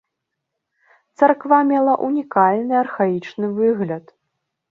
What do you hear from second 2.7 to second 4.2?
архаічны выгляд.